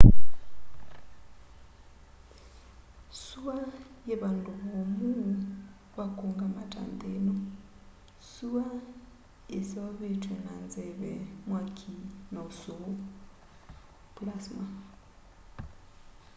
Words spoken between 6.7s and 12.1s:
ta nthi ino. sua yiseovetwe na nzeve mwaki